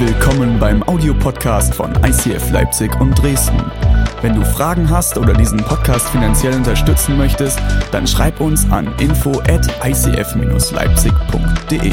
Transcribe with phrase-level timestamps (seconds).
[0.00, 3.60] Willkommen beim Audiopodcast von ICF Leipzig und Dresden.
[4.22, 7.58] Wenn du Fragen hast oder diesen Podcast finanziell unterstützen möchtest,
[7.90, 11.92] dann schreib uns an info at icf-leipzig.de.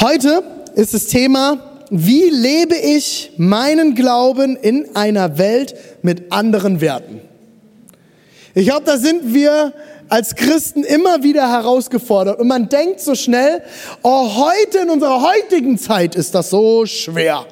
[0.00, 0.44] Heute
[0.76, 1.58] ist das Thema,
[1.90, 7.22] wie lebe ich meinen Glauben in einer Welt mit anderen Werten?
[8.54, 9.72] Ich glaube, da sind wir
[10.08, 12.40] als Christen immer wieder herausgefordert.
[12.40, 13.62] Und man denkt so schnell,
[14.02, 17.46] oh, heute in unserer heutigen Zeit ist das so schwer.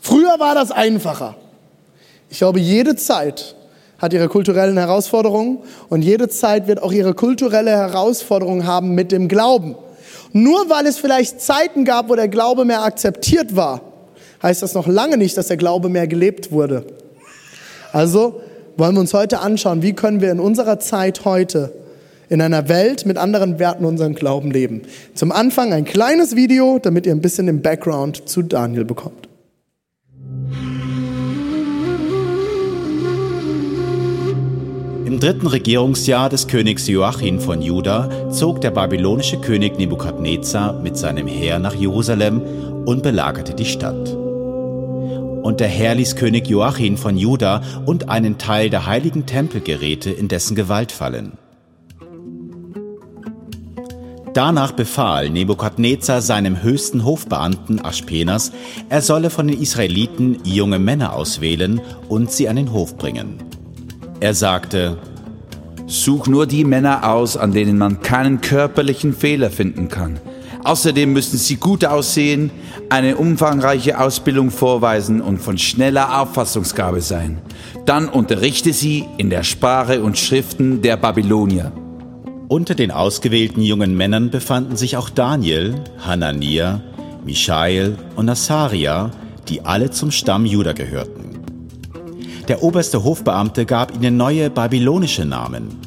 [0.00, 1.36] Früher war das einfacher.
[2.28, 3.54] Ich glaube, jede Zeit
[3.98, 9.28] hat ihre kulturellen Herausforderungen und jede Zeit wird auch ihre kulturelle Herausforderung haben mit dem
[9.28, 9.76] Glauben.
[10.32, 13.82] Nur weil es vielleicht Zeiten gab, wo der Glaube mehr akzeptiert war,
[14.42, 16.84] heißt das noch lange nicht, dass der Glaube mehr gelebt wurde.
[17.92, 18.40] Also
[18.76, 21.72] wollen wir uns heute anschauen, wie können wir in unserer Zeit heute
[22.28, 24.82] in einer Welt mit anderen Werten unseren Glauben leben.
[25.14, 29.28] Zum Anfang ein kleines Video, damit ihr ein bisschen den Background zu Daniel bekommt.
[35.04, 41.26] Im dritten Regierungsjahr des Königs Joachim von Juda zog der babylonische König Nebukadnezar mit seinem
[41.26, 42.40] Heer nach Jerusalem
[42.86, 44.21] und belagerte die Stadt.
[45.42, 50.28] Und der Herr ließ König Joachim von Juda und einen Teil der heiligen Tempelgeräte in
[50.28, 51.32] dessen Gewalt fallen.
[54.34, 58.52] Danach befahl Nebukadnezar seinem höchsten Hofbeamten Aspenas,
[58.88, 63.34] er solle von den Israeliten junge Männer auswählen und sie an den Hof bringen.
[64.20, 64.96] Er sagte,
[65.86, 70.20] Such nur die Männer aus, an denen man keinen körperlichen Fehler finden kann–
[70.64, 72.50] Außerdem müssen sie gut aussehen,
[72.88, 77.38] eine umfangreiche Ausbildung vorweisen und von schneller Auffassungsgabe sein.
[77.84, 81.72] Dann unterrichte sie in der Sprache und Schriften der Babylonier.
[82.48, 85.74] Unter den ausgewählten jungen Männern befanden sich auch Daniel,
[86.04, 86.80] Hanania,
[87.24, 89.10] Michael und Asaria,
[89.48, 91.40] die alle zum Stamm Juda gehörten.
[92.46, 95.78] Der oberste Hofbeamte gab ihnen neue babylonische Namen.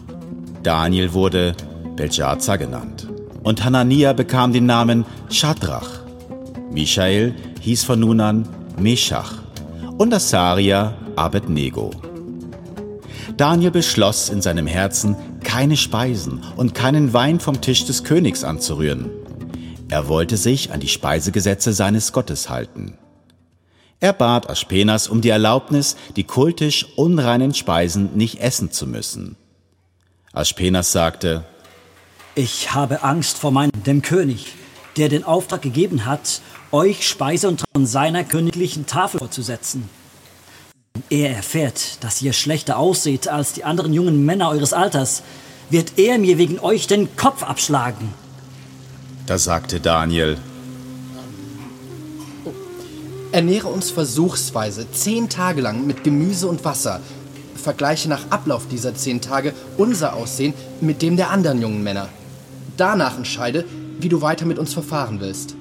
[0.63, 1.55] Daniel wurde
[1.95, 2.94] Belshazzar genannt
[3.45, 6.01] und Hanania bekam den Namen Shadrach.
[6.71, 9.33] Michael hieß von nun an Meshach
[9.97, 11.91] und Asaria Abednego.
[13.37, 19.11] Daniel beschloss in seinem Herzen, keine Speisen und keinen Wein vom Tisch des Königs anzurühren.
[19.89, 22.97] Er wollte sich an die Speisegesetze seines Gottes halten.
[23.99, 29.35] Er bat Aspenas um die Erlaubnis, die kultisch unreinen Speisen nicht essen zu müssen.
[30.33, 31.45] Aspenas sagte,
[32.35, 34.53] ich habe Angst vor meinem, dem König,
[34.97, 36.41] der den Auftrag gegeben hat,
[36.71, 39.89] euch Speise und von seiner königlichen Tafel vorzusetzen.
[40.93, 45.23] Wenn er erfährt, dass ihr schlechter ausseht als die anderen jungen Männer eures Alters,
[45.69, 48.13] wird er mir wegen euch den Kopf abschlagen.
[49.25, 50.37] Da sagte Daniel,
[53.31, 57.01] Ernähre uns versuchsweise zehn Tage lang mit Gemüse und Wasser.
[57.55, 62.07] Vergleiche nach Ablauf dieser zehn Tage unser Aussehen mit dem der anderen jungen Männer.
[62.77, 63.65] Danach entscheide,
[63.99, 65.55] wie du weiter mit uns verfahren willst.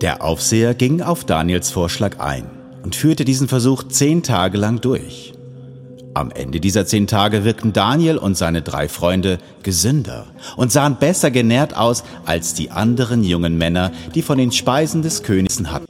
[0.00, 2.46] Der Aufseher ging auf Daniels Vorschlag ein
[2.82, 5.34] und führte diesen Versuch zehn Tage lang durch.
[6.14, 11.30] Am Ende dieser zehn Tage wirkten Daniel und seine drei Freunde gesünder und sahen besser
[11.30, 15.86] genährt aus als die anderen jungen Männer, die von den Speisen des Königs hatten.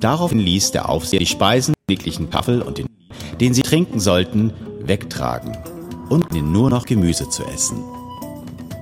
[0.00, 2.86] Daraufhin ließ der Aufseher die Speisen der königlichen Tafel und den,
[3.40, 4.52] den sie trinken sollten,
[4.82, 5.56] wegtragen
[6.08, 7.84] und nur noch Gemüse zu essen.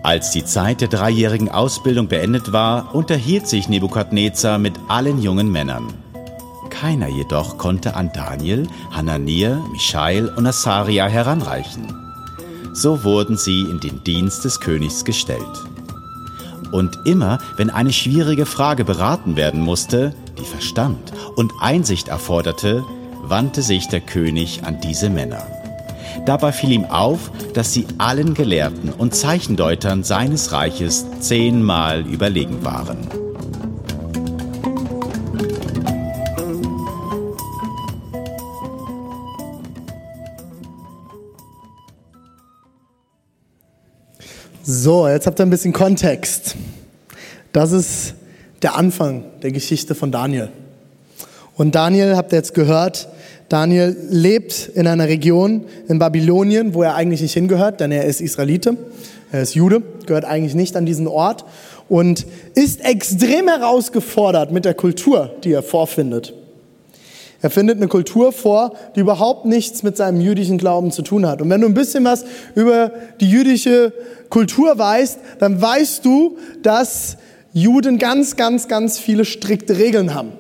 [0.02, 5.92] Als die Zeit der dreijährigen Ausbildung beendet war, unterhielt sich Nebukadnezar mit allen jungen Männern.
[6.70, 11.92] Keiner jedoch konnte an Daniel, Hananiah, Michael und Asaria heranreichen.
[12.72, 15.42] So wurden sie in den Dienst des Königs gestellt.
[16.70, 22.84] Und immer, wenn eine schwierige Frage beraten werden musste, die Verstand und Einsicht erforderte,
[23.22, 25.57] wandte sich der König an diese Männer.
[26.26, 33.08] Dabei fiel ihm auf, dass sie allen Gelehrten und Zeichendeutern seines Reiches zehnmal überlegen waren.
[44.70, 46.54] So, jetzt habt ihr ein bisschen Kontext.
[47.52, 48.14] Das ist
[48.60, 50.50] der Anfang der Geschichte von Daniel.
[51.56, 53.08] Und Daniel, habt ihr jetzt gehört,
[53.48, 58.20] Daniel lebt in einer Region in Babylonien, wo er eigentlich nicht hingehört, denn er ist
[58.20, 58.76] Israelite,
[59.32, 61.44] er ist Jude, gehört eigentlich nicht an diesen Ort
[61.88, 66.34] und ist extrem herausgefordert mit der Kultur, die er vorfindet.
[67.40, 71.40] Er findet eine Kultur vor, die überhaupt nichts mit seinem jüdischen Glauben zu tun hat.
[71.40, 72.24] Und wenn du ein bisschen was
[72.56, 72.90] über
[73.20, 73.92] die jüdische
[74.28, 77.16] Kultur weißt, dann weißt du, dass
[77.52, 80.32] Juden ganz, ganz, ganz viele strikte Regeln haben.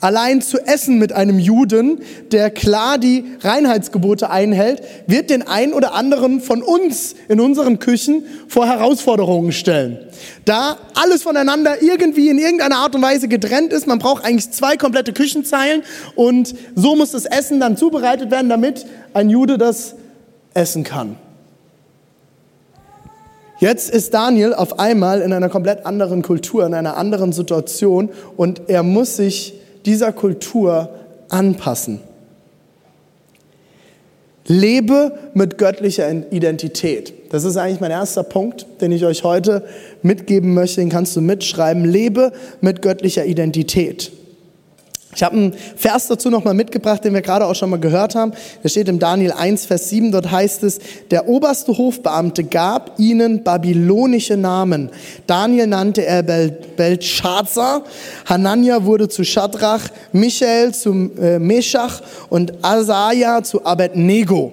[0.00, 2.00] Allein zu essen mit einem Juden,
[2.30, 8.24] der klar die Reinheitsgebote einhält, wird den einen oder anderen von uns in unseren Küchen
[8.46, 9.98] vor Herausforderungen stellen.
[10.44, 14.76] Da alles voneinander irgendwie in irgendeiner Art und Weise getrennt ist, man braucht eigentlich zwei
[14.76, 15.82] komplette Küchenzeilen
[16.16, 19.94] und so muss das Essen dann zubereitet werden, damit ein Jude das
[20.52, 21.16] essen kann.
[23.58, 28.68] Jetzt ist Daniel auf einmal in einer komplett anderen Kultur, in einer anderen Situation und
[28.68, 29.54] er muss sich
[29.86, 30.90] dieser Kultur
[31.28, 32.00] anpassen.
[34.46, 37.14] Lebe mit göttlicher Identität.
[37.32, 39.64] Das ist eigentlich mein erster Punkt, den ich euch heute
[40.02, 40.80] mitgeben möchte.
[40.80, 41.84] Den kannst du mitschreiben.
[41.84, 44.12] Lebe mit göttlicher Identität.
[45.14, 48.32] Ich habe einen Vers dazu nochmal mitgebracht, den wir gerade auch schon mal gehört haben.
[48.62, 50.12] Der steht im Daniel 1, Vers 7.
[50.12, 50.80] Dort heißt es,
[51.10, 54.90] der oberste Hofbeamte gab ihnen babylonische Namen.
[55.26, 57.84] Daniel nannte er Bel Belshazzar,
[58.26, 59.82] Hanania wurde zu Shadrach,
[60.12, 64.52] Michael zu äh, Meshach und Asaja zu Abednego.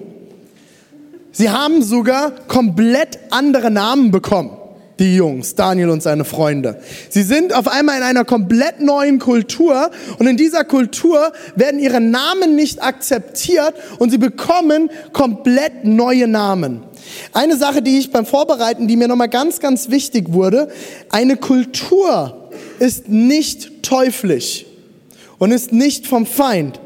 [1.32, 4.61] Sie haben sogar komplett andere Namen bekommen
[5.02, 6.80] die Jungs, Daniel und seine Freunde.
[7.08, 12.00] Sie sind auf einmal in einer komplett neuen Kultur und in dieser Kultur werden ihre
[12.00, 16.84] Namen nicht akzeptiert und sie bekommen komplett neue Namen.
[17.32, 20.68] Eine Sache, die ich beim Vorbereiten, die mir nochmal ganz, ganz wichtig wurde,
[21.10, 24.66] eine Kultur ist nicht teuflisch
[25.38, 26.78] und ist nicht vom Feind,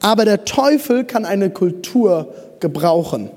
[0.00, 3.30] aber der Teufel kann eine Kultur gebrauchen.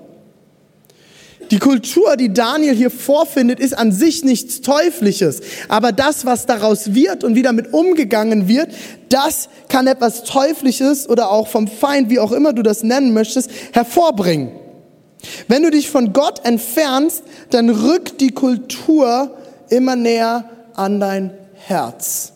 [1.51, 5.41] Die Kultur, die Daniel hier vorfindet, ist an sich nichts Teuflisches.
[5.67, 8.69] Aber das, was daraus wird und wie damit umgegangen wird,
[9.09, 13.49] das kann etwas Teuflisches oder auch vom Feind, wie auch immer du das nennen möchtest,
[13.71, 14.51] hervorbringen.
[15.47, 19.35] Wenn du dich von Gott entfernst, dann rückt die Kultur
[19.69, 22.33] immer näher an dein Herz.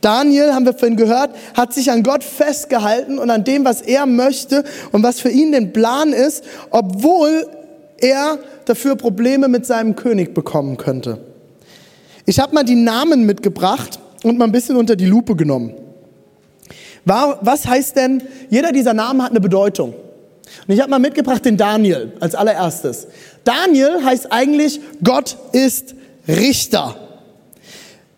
[0.00, 4.06] Daniel, haben wir vorhin gehört, hat sich an Gott festgehalten und an dem, was er
[4.06, 7.48] möchte und was für ihn den Plan ist, obwohl
[7.98, 11.18] er dafür Probleme mit seinem König bekommen könnte.
[12.24, 15.74] Ich habe mal die Namen mitgebracht und mal ein bisschen unter die Lupe genommen.
[17.04, 19.94] Was heißt denn, jeder dieser Namen hat eine Bedeutung.
[20.66, 23.06] Und ich habe mal mitgebracht den Daniel als allererstes.
[23.44, 25.94] Daniel heißt eigentlich, Gott ist
[26.26, 26.96] Richter.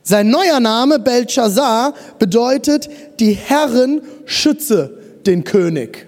[0.02, 2.88] Sein neuer Name, Belshazzar, bedeutet,
[3.20, 6.06] die Herren schütze den König.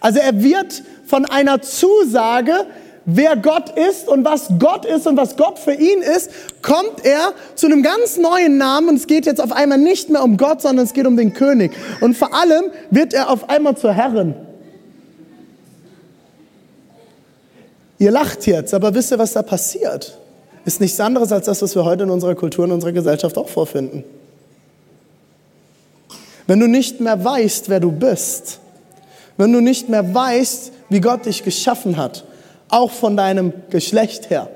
[0.00, 2.66] Also er wird von einer Zusage
[3.10, 7.32] wer Gott ist und was Gott ist und was Gott für ihn ist, kommt er
[7.54, 10.60] zu einem ganz neuen Namen und es geht jetzt auf einmal nicht mehr um Gott,
[10.60, 11.72] sondern es geht um den König.
[12.02, 14.34] Und vor allem wird er auf einmal zur Herrin.
[17.98, 20.18] Ihr lacht jetzt, aber wisst ihr, was da passiert?
[20.66, 23.48] Ist nichts anderes als das, was wir heute in unserer Kultur, in unserer Gesellschaft auch
[23.48, 24.04] vorfinden.
[26.46, 28.60] Wenn du nicht mehr weißt, wer du bist,
[29.38, 32.24] wenn du nicht mehr weißt, wie Gott dich geschaffen hat,
[32.68, 34.48] auch von deinem Geschlecht her,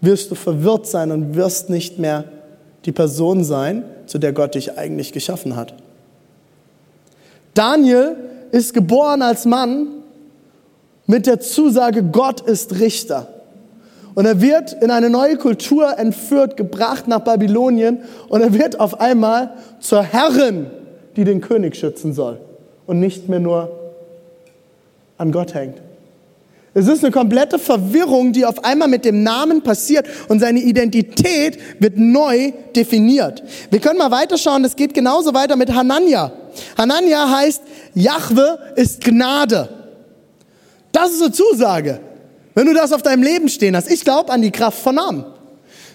[0.00, 2.24] wirst du verwirrt sein und wirst nicht mehr
[2.84, 5.74] die Person sein, zu der Gott dich eigentlich geschaffen hat.
[7.54, 8.16] Daniel
[8.50, 9.88] ist geboren als Mann
[11.06, 13.28] mit der Zusage, Gott ist Richter.
[14.14, 19.00] Und er wird in eine neue Kultur entführt, gebracht nach Babylonien und er wird auf
[19.00, 20.66] einmal zur Herrin,
[21.16, 22.38] die den König schützen soll
[22.86, 23.70] und nicht mehr nur
[25.16, 25.78] an Gott hängt.
[26.74, 31.58] Es ist eine komplette Verwirrung, die auf einmal mit dem Namen passiert und seine Identität
[31.78, 33.42] wird neu definiert.
[33.70, 36.32] Wir können mal weiterschauen, es geht genauso weiter mit Hanania.
[36.78, 37.62] Hanania heißt,
[37.94, 39.68] Jahwe ist Gnade.
[40.92, 42.00] Das ist eine Zusage.
[42.54, 45.24] Wenn du das auf deinem Leben stehen hast, ich glaube an die Kraft von Namen.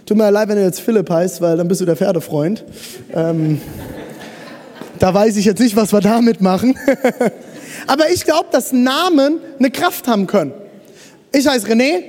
[0.05, 2.63] Tut mir leid, wenn du jetzt Philipp heißt, weil dann bist du der Pferdefreund.
[3.13, 3.60] Ähm,
[5.00, 6.77] da weiß ich jetzt nicht, was wir damit machen.
[7.88, 10.53] Aber ich glaube, dass Namen eine Kraft haben können.
[11.31, 12.03] Ich heiße René.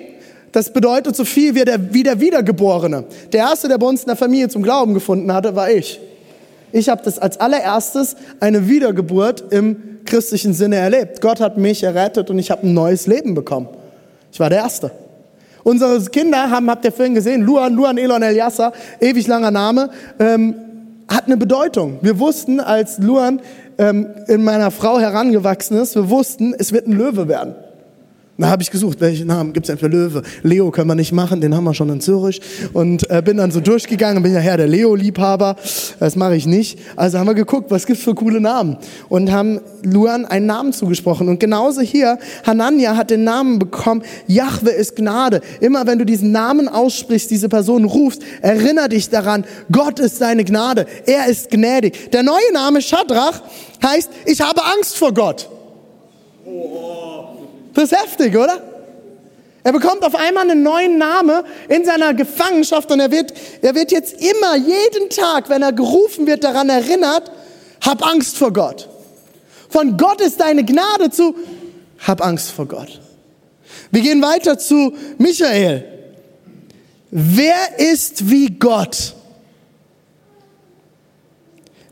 [0.53, 3.05] Das bedeutet so viel wie der, wie der Wiedergeborene.
[3.33, 6.01] Der Erste, der bei uns in der Familie zum Glauben gefunden hatte, war ich.
[6.73, 11.21] Ich habe das als allererstes eine Wiedergeburt im christlichen Sinne erlebt.
[11.21, 13.69] Gott hat mich errettet und ich habe ein neues Leben bekommen.
[14.33, 14.91] Ich war der Erste.
[15.65, 20.55] Unsere Kinder haben, habt ihr vorhin gesehen, Luan, Luan Elon Eliassa, ewig langer Name, ähm,
[21.09, 21.99] hat eine Bedeutung.
[22.01, 23.41] Wir wussten, als Luan
[23.77, 27.55] ähm, in meiner Frau herangewachsen ist, wir wussten, es wird ein Löwe werden.
[28.41, 30.23] Da habe ich gesucht, welchen Namen gibt es denn für Löwe?
[30.45, 32.41] Leo können wir nicht machen, den haben wir schon in Zürich.
[32.73, 35.57] Und äh, bin dann so durchgegangen, bin ja her der Leo-Liebhaber.
[35.99, 36.79] Das mache ich nicht.
[36.95, 38.77] Also haben wir geguckt, was gibt's für coole Namen.
[39.09, 41.29] Und haben Luan einen Namen zugesprochen.
[41.29, 42.17] Und genauso hier,
[42.47, 45.41] Hanania hat den Namen bekommen, Jahwe ist Gnade.
[45.61, 50.45] Immer wenn du diesen Namen aussprichst, diese Person rufst, erinnere dich daran, Gott ist seine
[50.45, 50.87] Gnade.
[51.07, 52.13] Er ist gnädig.
[52.13, 53.43] Der neue Name Shadrach
[53.85, 55.49] heißt, ich habe Angst vor Gott.
[57.79, 58.61] Das ist heftig, oder?
[59.63, 63.33] Er bekommt auf einmal einen neuen Namen in seiner Gefangenschaft und er wird,
[63.63, 67.31] er wird jetzt immer, jeden Tag, wenn er gerufen wird, daran erinnert,
[67.81, 68.89] hab Angst vor Gott.
[69.69, 71.37] Von Gott ist deine Gnade zu,
[72.05, 73.01] hab Angst vor Gott.
[73.93, 75.85] Wir gehen weiter zu Michael.
[77.13, 79.15] Wer ist wie Gott?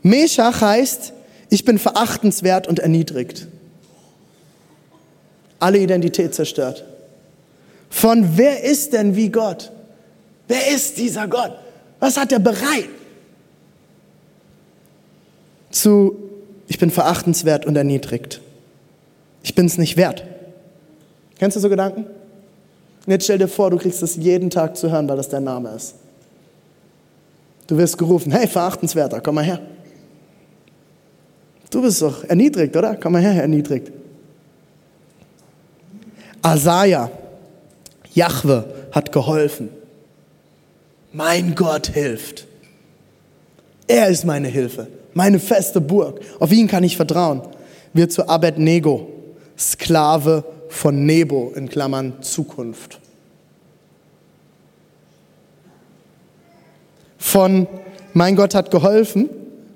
[0.03, 1.13] Meshach heißt,
[1.49, 3.47] ich bin verachtenswert und erniedrigt
[5.67, 6.85] alle Identität zerstört.
[7.91, 9.73] Von wer ist denn wie Gott?
[10.47, 11.59] Wer ist dieser Gott?
[11.99, 12.89] Was hat er bereit?
[15.73, 16.17] Zu,
[16.69, 18.41] ich bin verachtenswert und erniedrigt.
[19.43, 20.25] Ich bin es nicht wert.
[21.41, 22.05] Kennst du so Gedanken?
[22.05, 25.45] Und jetzt stell dir vor, du kriegst es jeden Tag zu hören, weil das dein
[25.45, 25.97] Name ist.
[27.67, 29.61] Du wirst gerufen, hey, verachtenswerter, komm mal her.
[31.71, 32.95] Du bist doch erniedrigt, oder?
[32.95, 33.91] Komm mal her, erniedrigt.
[36.47, 37.11] Asaja,
[38.15, 39.69] Jahwe hat geholfen.
[41.13, 42.47] Mein Gott hilft.
[43.89, 46.21] Er ist meine Hilfe, meine feste Burg.
[46.39, 47.43] Auf ihn kann ich vertrauen.
[47.95, 49.09] Wird zu Abednego,
[49.59, 53.01] Sklave von Nebo, in Klammern Zukunft.
[57.19, 57.67] Von
[58.13, 59.29] mein Gott hat geholfen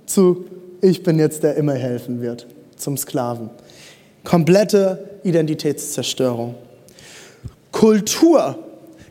[0.07, 0.45] zu
[0.83, 2.47] ich bin jetzt der immer helfen wird,
[2.77, 3.51] zum Sklaven.
[4.31, 6.55] Komplette Identitätszerstörung.
[7.73, 8.57] Kultur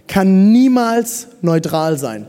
[0.07, 2.25] kann niemals neutral sein.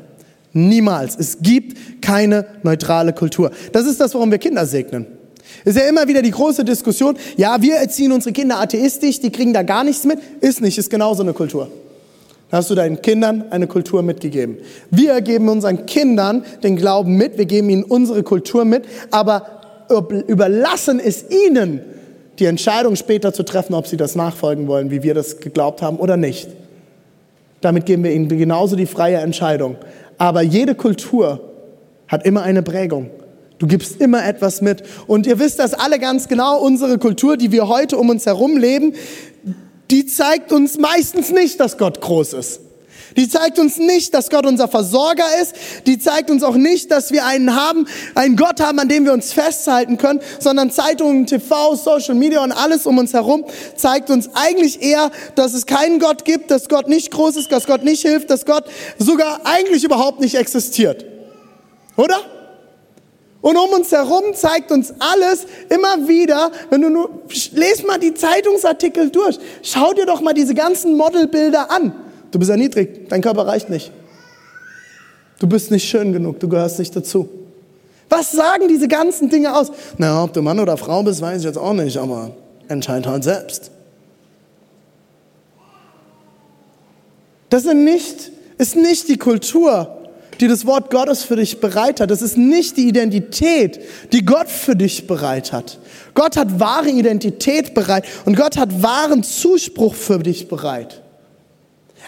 [0.53, 1.17] Niemals.
[1.17, 3.53] Es gibt keine neutrale Kultur.
[3.71, 5.07] Das ist das, warum wir Kinder segnen.
[5.65, 9.53] Ist ja immer wieder die große Diskussion, ja, wir erziehen unsere Kinder atheistisch, die kriegen
[9.53, 10.19] da gar nichts mit.
[10.41, 11.71] Ist nicht, ist genauso eine Kultur.
[12.51, 14.57] Da hast du deinen Kindern eine Kultur mitgegeben.
[14.91, 18.83] Wir geben unseren Kindern den Glauben mit, wir geben ihnen unsere Kultur mit,
[19.13, 19.87] aber
[20.27, 21.83] überlassen es ihnen,
[22.41, 25.99] die Entscheidung später zu treffen, ob sie das nachfolgen wollen, wie wir das geglaubt haben
[25.99, 26.49] oder nicht.
[27.61, 29.77] Damit geben wir ihnen genauso die freie Entscheidung.
[30.17, 31.41] Aber jede Kultur
[32.09, 33.11] hat immer eine Prägung.
[33.59, 34.83] Du gibst immer etwas mit.
[35.07, 38.57] Und ihr wisst das alle ganz genau, unsere Kultur, die wir heute um uns herum
[38.57, 38.95] leben,
[39.91, 42.61] die zeigt uns meistens nicht, dass Gott groß ist.
[43.17, 45.55] Die zeigt uns nicht, dass Gott unser Versorger ist.
[45.87, 49.13] Die zeigt uns auch nicht, dass wir einen haben, einen Gott haben, an dem wir
[49.13, 53.45] uns festhalten können, sondern Zeitungen, TV, Social Media und alles um uns herum
[53.77, 57.67] zeigt uns eigentlich eher, dass es keinen Gott gibt, dass Gott nicht groß ist, dass
[57.67, 58.65] Gott nicht hilft, dass Gott
[58.99, 61.05] sogar eigentlich überhaupt nicht existiert.
[61.97, 62.19] Oder?
[63.43, 67.11] Und um uns herum zeigt uns alles immer wieder, wenn du nur,
[67.53, 71.95] lest mal die Zeitungsartikel durch, schau dir doch mal diese ganzen Modelbilder an.
[72.31, 73.93] Du bist erniedrigt, dein Körper reicht nicht.
[75.39, 77.29] Du bist nicht schön genug, du gehörst nicht dazu.
[78.09, 79.71] Was sagen diese ganzen Dinge aus?
[79.97, 82.33] Na, ob du Mann oder Frau bist, weiß ich jetzt auch nicht, aber
[82.69, 83.71] entscheid halt selbst.
[87.49, 89.97] Das sind nicht, ist nicht die Kultur,
[90.41, 92.11] die das Wort Gottes für dich bereit hat.
[92.11, 93.81] Das ist nicht die Identität,
[94.13, 95.79] die Gott für dich bereit hat.
[96.15, 101.03] Gott hat wahre Identität bereit und Gott hat wahren Zuspruch für dich bereit.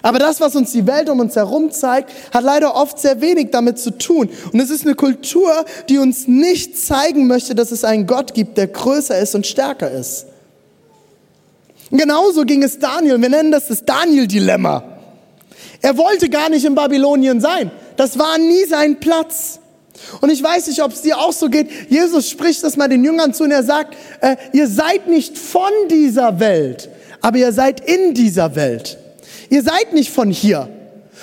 [0.02, 3.50] Aber das, was uns die Welt um uns herum zeigt, hat leider oft sehr wenig
[3.52, 4.28] damit zu tun.
[4.52, 8.58] Und es ist eine Kultur, die uns nicht zeigen möchte, dass es einen Gott gibt,
[8.58, 10.26] der größer ist und stärker ist.
[11.90, 13.20] Und genauso ging es Daniel.
[13.20, 14.82] Wir nennen das das Daniel-Dilemma.
[15.80, 17.70] Er wollte gar nicht in Babylonien sein.
[17.96, 19.60] Das war nie sein Platz.
[20.20, 21.68] Und ich weiß nicht, ob es dir auch so geht.
[21.88, 25.70] Jesus spricht das mal den Jüngern zu und er sagt, äh, ihr seid nicht von
[25.90, 26.88] dieser Welt,
[27.20, 28.98] aber ihr seid in dieser Welt.
[29.52, 30.66] Ihr seid nicht von hier.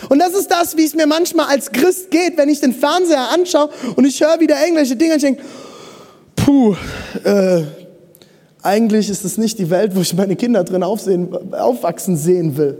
[0.07, 3.31] Und das ist das, wie es mir manchmal als Christ geht, wenn ich den Fernseher
[3.33, 5.41] anschaue und ich höre wieder irgendwelche Dinge und ich denke,
[6.35, 6.75] puh,
[7.23, 7.63] äh,
[8.61, 12.77] eigentlich ist es nicht die Welt, wo ich meine Kinder drin aufsehen, aufwachsen sehen will.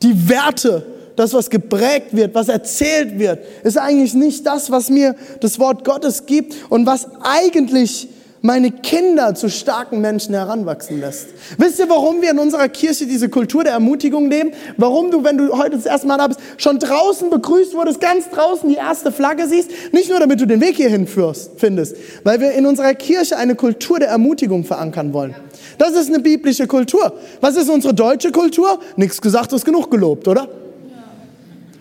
[0.00, 0.86] Die Werte,
[1.16, 5.84] das, was geprägt wird, was erzählt wird, ist eigentlich nicht das, was mir das Wort
[5.84, 8.08] Gottes gibt und was eigentlich
[8.42, 11.28] meine Kinder zu starken Menschen heranwachsen lässt.
[11.58, 14.52] Wisst ihr, warum wir in unserer Kirche diese Kultur der Ermutigung leben?
[14.76, 18.28] Warum du, wenn du heute das erste Mal da bist, schon draußen begrüßt wurdest, ganz
[18.30, 19.70] draußen die erste Flagge siehst?
[19.92, 23.54] Nicht nur, damit du den Weg hierhin führst, findest, weil wir in unserer Kirche eine
[23.54, 25.34] Kultur der Ermutigung verankern wollen.
[25.78, 27.12] Das ist eine biblische Kultur.
[27.40, 28.78] Was ist unsere deutsche Kultur?
[28.96, 30.48] Nichts gesagt ist genug gelobt, oder?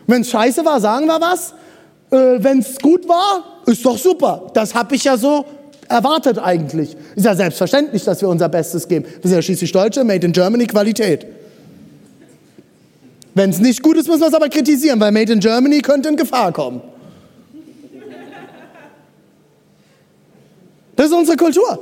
[0.07, 1.53] Wenn es scheiße war, sagen wir was.
[2.12, 4.51] Äh, Wenn es gut war, ist doch super.
[4.53, 5.45] Das habe ich ja so
[5.88, 6.96] erwartet eigentlich.
[7.15, 9.06] Ist ja selbstverständlich, dass wir unser Bestes geben.
[9.06, 11.25] Wir sind ja schließlich Deutsche, Made in Germany, Qualität.
[13.34, 16.10] Wenn es nicht gut ist, müssen wir es aber kritisieren, weil Made in Germany könnte
[16.10, 16.82] in Gefahr kommen.
[20.96, 21.80] Das ist unsere Kultur.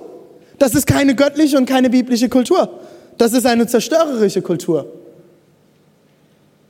[0.58, 2.80] Das ist keine göttliche und keine biblische Kultur.
[3.18, 4.88] Das ist eine zerstörerische Kultur.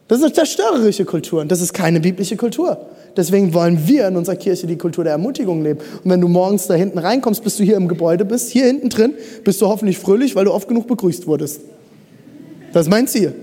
[0.08, 2.86] Das ist eine zerstörerische Kultur und das ist keine biblische Kultur.
[3.16, 5.80] Deswegen wollen wir in unserer Kirche die Kultur der Ermutigung leben.
[6.04, 8.90] Und wenn du morgens da hinten reinkommst, bis du hier im Gebäude bist, hier hinten
[8.90, 11.62] drin, bist du hoffentlich fröhlich, weil du oft genug begrüßt wurdest.
[12.72, 13.34] Das ist mein Ziel.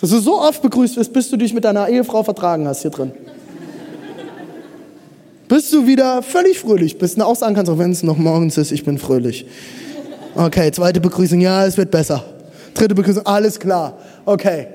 [0.00, 2.90] Dass du so oft begrüßt wirst, bis du dich mit deiner Ehefrau vertragen hast hier
[2.90, 3.12] drin.
[5.48, 8.56] bis du wieder völlig fröhlich bist und auch sagen kannst, auch wenn es noch morgens
[8.58, 9.46] ist, ich bin fröhlich.
[10.34, 12.24] Okay, zweite Begrüßung, ja, es wird besser.
[12.74, 13.98] Dritte Begrüßung, alles klar.
[14.24, 14.66] Okay.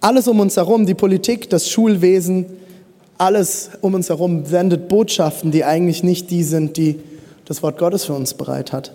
[0.00, 2.46] Alles um uns herum, die Politik, das Schulwesen,
[3.18, 7.00] alles um uns herum sendet Botschaften, die eigentlich nicht die sind, die
[7.44, 8.92] das Wort Gottes für uns bereit hat.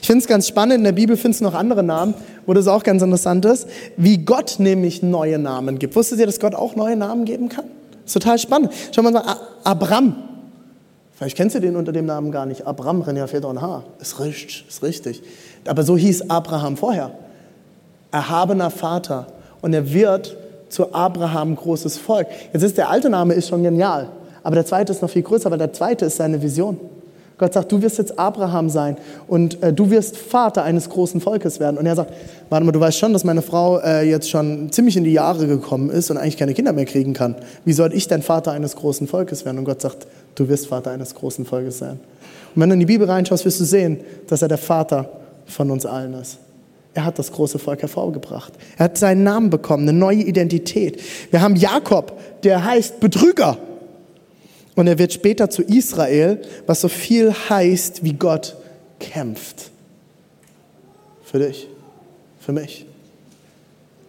[0.00, 2.14] Ich finde es ganz spannend, in der Bibel findest du noch andere Namen,
[2.46, 3.66] wo das auch ganz interessant ist,
[3.96, 5.96] wie Gott nämlich neue Namen gibt.
[5.96, 7.64] Wusstet ihr, dass Gott auch neue Namen geben kann?
[8.04, 8.72] Das ist total spannend.
[8.94, 9.22] Schau mal,
[9.64, 10.16] Abram.
[11.14, 12.66] Vielleicht kennst du den unter dem Namen gar nicht.
[12.66, 13.84] Abram, René, fehlt doch ein Haar.
[14.00, 15.22] Ist richtig, ist richtig.
[15.66, 17.12] Aber so hieß Abraham vorher.
[18.10, 19.28] Erhabener Vater
[19.62, 20.36] und er wird
[20.68, 22.26] zu Abraham großes Volk.
[22.52, 24.08] Jetzt ist der alte Name ist schon genial,
[24.42, 26.78] aber der zweite ist noch viel größer, weil der zweite ist seine Vision.
[27.42, 31.58] Gott sagt, du wirst jetzt Abraham sein und äh, du wirst Vater eines großen Volkes
[31.58, 31.76] werden.
[31.76, 32.12] Und er sagt,
[32.50, 35.48] warte mal, du weißt schon, dass meine Frau äh, jetzt schon ziemlich in die Jahre
[35.48, 37.34] gekommen ist und eigentlich keine Kinder mehr kriegen kann.
[37.64, 39.58] Wie soll ich denn Vater eines großen Volkes werden?
[39.58, 41.98] Und Gott sagt, du wirst Vater eines großen Volkes sein.
[42.54, 45.08] Und wenn du in die Bibel reinschaust, wirst du sehen, dass er der Vater
[45.46, 46.38] von uns allen ist.
[46.94, 48.52] Er hat das große Volk hervorgebracht.
[48.76, 51.02] Er hat seinen Namen bekommen, eine neue Identität.
[51.30, 53.58] Wir haben Jakob, der heißt Betrüger.
[54.74, 58.56] Und er wird später zu Israel, was so viel heißt, wie Gott
[58.98, 59.70] kämpft.
[61.24, 61.68] Für dich,
[62.40, 62.86] für mich.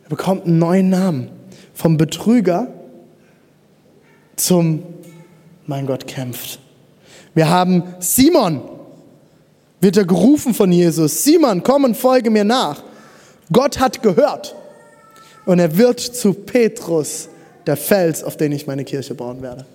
[0.04, 1.30] Er bekommt einen neuen Namen.
[1.74, 2.68] Vom Betrüger
[4.36, 4.84] zum,
[5.66, 6.60] mein Gott kämpft.
[7.34, 8.62] Wir haben Simon,
[9.84, 12.82] wird er gerufen von Jesus, Simon, komm und folge mir nach.
[13.52, 14.56] Gott hat gehört
[15.46, 17.28] und er wird zu Petrus,
[17.68, 19.66] der Fels, auf den ich meine Kirche bauen werde.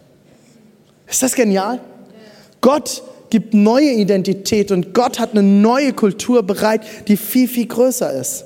[1.07, 1.81] Ist das genial?
[2.61, 8.13] Gott gibt neue Identität und Gott hat eine neue Kultur bereit, die viel, viel größer
[8.13, 8.45] ist.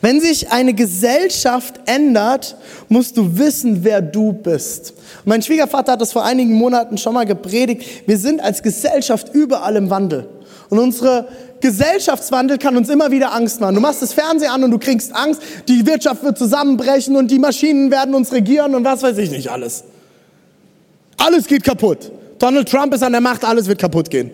[0.00, 2.56] Wenn sich eine Gesellschaft ändert,
[2.88, 4.94] musst du wissen, wer du bist.
[5.24, 7.84] Mein Schwiegervater hat das vor einigen Monaten schon mal gepredigt.
[8.06, 10.28] Wir sind als Gesellschaft überall im Wandel.
[10.68, 11.28] Und unsere
[11.60, 13.74] Gesellschaftswandel kann uns immer wieder Angst machen.
[13.74, 17.38] Du machst das Fernsehen an und du kriegst Angst, die Wirtschaft wird zusammenbrechen und die
[17.38, 19.84] Maschinen werden uns regieren und was weiß ich nicht alles.
[21.16, 22.10] Alles geht kaputt.
[22.38, 24.30] Donald Trump ist an der Macht, alles wird kaputt gehen.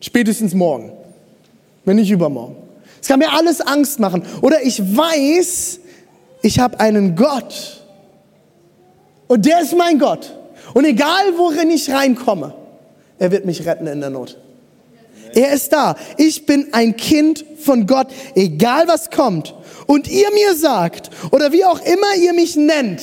[0.00, 0.92] Spätestens morgen.
[1.84, 2.67] Wenn nicht übermorgen.
[3.00, 4.24] Es kann mir alles Angst machen.
[4.42, 5.80] Oder ich weiß,
[6.42, 7.84] ich habe einen Gott.
[9.26, 10.34] Und der ist mein Gott.
[10.74, 12.54] Und egal, worin ich reinkomme,
[13.18, 14.38] er wird mich retten in der Not.
[15.34, 15.96] Er ist da.
[16.16, 19.54] Ich bin ein Kind von Gott, egal was kommt.
[19.86, 23.02] Und ihr mir sagt, oder wie auch immer ihr mich nennt,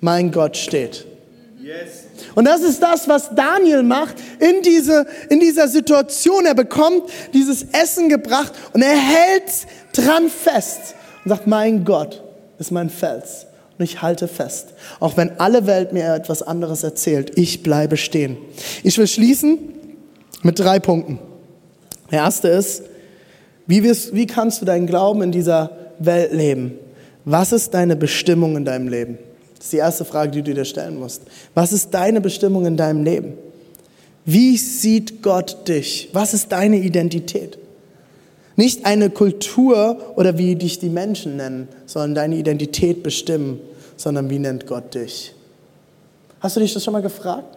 [0.00, 1.06] mein Gott steht.
[1.60, 2.05] Yes.
[2.34, 6.46] Und das ist das, was Daniel macht in, diese, in dieser Situation.
[6.46, 9.52] Er bekommt dieses Essen gebracht und er hält
[9.92, 12.22] dran fest und sagt, mein Gott
[12.58, 13.46] ist mein Fels.
[13.78, 14.68] Und ich halte fest.
[15.00, 18.38] Auch wenn alle Welt mir etwas anderes erzählt, ich bleibe stehen.
[18.82, 19.58] Ich will schließen
[20.42, 21.18] mit drei Punkten.
[22.10, 22.82] Der erste ist,
[23.66, 26.78] wie, wirst, wie kannst du deinen Glauben in dieser Welt leben?
[27.24, 29.18] Was ist deine Bestimmung in deinem Leben?
[29.56, 31.22] Das ist die erste Frage, die du dir stellen musst.
[31.54, 33.34] Was ist deine Bestimmung in deinem Leben?
[34.24, 36.10] Wie sieht Gott dich?
[36.12, 37.58] Was ist deine Identität?
[38.56, 43.60] Nicht eine Kultur oder wie dich die Menschen nennen, sollen deine Identität bestimmen,
[43.96, 45.34] sondern wie nennt Gott dich?
[46.40, 47.56] Hast du dich das schon mal gefragt?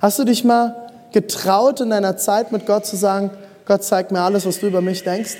[0.00, 3.30] Hast du dich mal getraut, in deiner Zeit mit Gott zu sagen,
[3.66, 5.36] Gott zeigt mir alles, was du über mich denkst?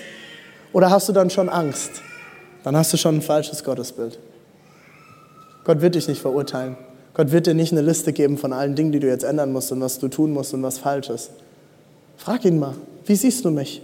[0.73, 1.91] Oder hast du dann schon Angst?
[2.65, 4.19] Dann hast du schon ein falsches Gottesbild.
[5.65, 6.77] Gott wird dich nicht verurteilen.
[7.15, 9.73] Gott wird dir nicht eine Liste geben von allen Dingen, die du jetzt ändern musst
[9.73, 11.31] und was du tun musst und was falsch ist.
[12.17, 12.75] Frag ihn mal,
[13.07, 13.83] wie siehst du mich?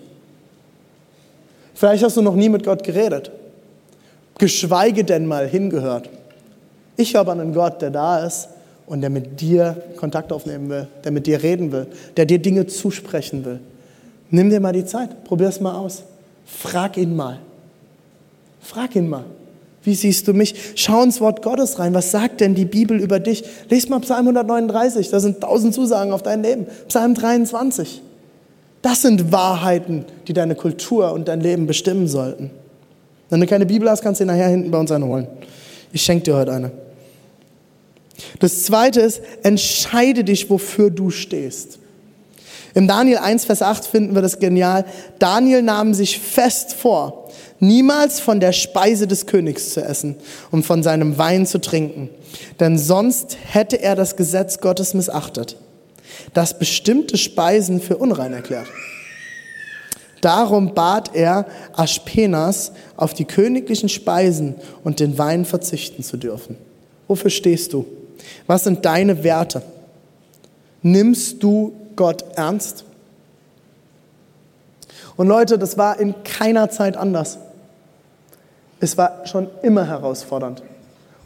[1.74, 3.30] Vielleicht hast du noch nie mit Gott geredet,
[4.38, 6.10] geschweige denn mal hingehört.
[6.96, 8.48] Ich habe einen Gott, der da ist
[8.86, 12.66] und der mit dir Kontakt aufnehmen will, der mit dir reden will, der dir Dinge
[12.66, 13.60] zusprechen will.
[14.30, 16.02] Nimm dir mal die Zeit, probier es mal aus.
[16.44, 17.38] Frag ihn mal.
[18.60, 19.24] Frag ihn mal.
[19.82, 20.54] Wie siehst du mich?
[20.74, 21.94] Schau ins Wort Gottes rein.
[21.94, 23.44] Was sagt denn die Bibel über dich?
[23.70, 26.66] Lies mal Psalm 139, da sind tausend Zusagen auf dein Leben.
[26.88, 28.02] Psalm 23.
[28.82, 32.50] Das sind Wahrheiten, die deine Kultur und dein Leben bestimmen sollten.
[33.30, 35.26] Wenn du keine Bibel hast, kannst du sie nachher hinten bei uns einholen.
[35.92, 36.70] Ich schenke dir heute eine.
[38.38, 41.79] Das zweite ist, entscheide dich, wofür du stehst.
[42.74, 44.84] Im Daniel 1, Vers 8 finden wir das genial.
[45.18, 47.28] Daniel nahm sich fest vor,
[47.58, 50.16] niemals von der Speise des Königs zu essen
[50.50, 52.10] und von seinem Wein zu trinken,
[52.60, 55.56] denn sonst hätte er das Gesetz Gottes missachtet,
[56.34, 58.68] das bestimmte Speisen für unrein erklärt.
[60.20, 64.54] Darum bat er Aschpenas, auf die königlichen Speisen
[64.84, 66.56] und den Wein verzichten zu dürfen.
[67.08, 67.86] Wofür stehst du?
[68.46, 69.62] Was sind deine Werte?
[70.82, 72.84] Nimmst du Gott ernst?
[75.18, 77.36] Und Leute, das war in keiner Zeit anders.
[78.80, 80.62] Es war schon immer herausfordernd.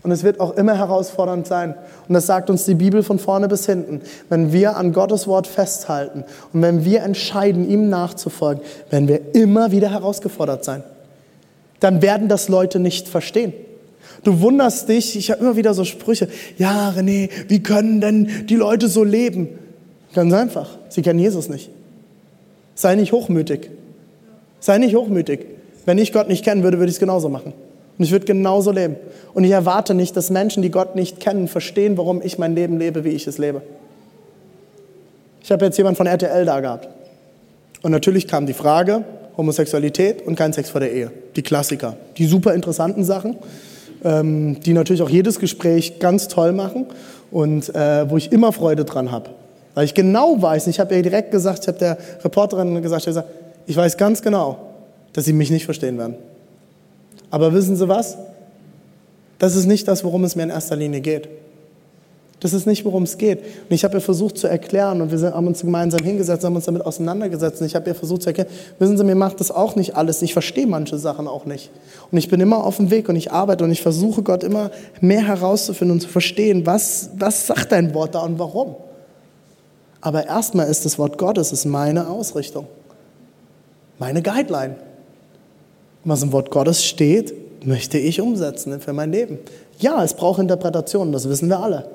[0.02, 1.76] Und es wird auch immer herausfordernd sein.
[2.08, 4.00] Und das sagt uns die Bibel von vorne bis hinten.
[4.28, 9.70] Wenn wir an Gottes Wort festhalten und wenn wir entscheiden, ihm nachzufolgen, werden wir immer
[9.70, 10.82] wieder herausgefordert sein.
[11.78, 13.52] Dann werden das Leute nicht verstehen.
[14.24, 16.26] Du wunderst dich, ich habe immer wieder so Sprüche,
[16.58, 19.60] ja René, wie können denn die Leute so leben?
[20.14, 21.70] Ganz einfach, sie kennen Jesus nicht.
[22.74, 23.70] Sei nicht hochmütig.
[24.60, 25.46] Sei nicht hochmütig.
[25.84, 27.52] Wenn ich Gott nicht kennen würde, würde ich es genauso machen.
[27.98, 28.96] Und ich würde genauso leben.
[29.34, 32.78] Und ich erwarte nicht, dass Menschen, die Gott nicht kennen, verstehen, warum ich mein Leben
[32.78, 33.62] lebe, wie ich es lebe.
[35.42, 36.88] Ich habe jetzt jemanden von RTL da gehabt.
[37.82, 39.04] Und natürlich kam die Frage,
[39.36, 41.10] Homosexualität und kein Sex vor der Ehe.
[41.36, 41.96] Die Klassiker.
[42.16, 43.36] Die super interessanten Sachen,
[44.04, 46.86] ähm, die natürlich auch jedes Gespräch ganz toll machen
[47.30, 49.30] und äh, wo ich immer Freude dran habe.
[49.74, 53.06] Weil ich genau weiß, ich habe ihr direkt gesagt, ich habe der Reporterin gesagt, ich,
[53.06, 53.28] gesagt,
[53.66, 54.58] ich weiß ganz genau,
[55.12, 56.16] dass sie mich nicht verstehen werden.
[57.30, 58.16] Aber wissen Sie was?
[59.38, 61.28] Das ist nicht das, worum es mir in erster Linie geht.
[62.44, 63.38] Das ist nicht, worum es geht.
[63.38, 66.66] Und ich habe ihr versucht zu erklären und wir haben uns gemeinsam hingesetzt, haben uns
[66.66, 69.76] damit auseinandergesetzt und ich habe ihr versucht zu erklären, wissen Sie, mir macht das auch
[69.76, 70.20] nicht alles.
[70.20, 71.70] Ich verstehe manche Sachen auch nicht.
[72.10, 74.70] Und ich bin immer auf dem Weg und ich arbeite und ich versuche Gott immer
[75.00, 78.76] mehr herauszufinden und zu verstehen, was, was sagt dein Wort da und warum.
[80.04, 82.66] Aber erstmal ist das Wort Gottes ist meine Ausrichtung,
[83.98, 84.76] meine Guideline.
[86.04, 89.38] Was im Wort Gottes steht, möchte ich umsetzen für mein Leben.
[89.78, 91.88] Ja, es braucht Interpretationen, das wissen wir alle.